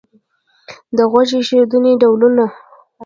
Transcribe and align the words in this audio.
د 0.95 0.97
غوږ 1.11 1.29
ایښودنې 1.37 1.91
ډولونه 2.01 2.45